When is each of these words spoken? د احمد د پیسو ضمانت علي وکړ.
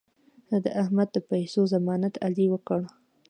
د 0.63 0.65
احمد 0.81 1.07
د 1.13 1.17
پیسو 1.29 1.61
ضمانت 1.73 2.13
علي 2.25 2.45
وکړ. 2.51 2.81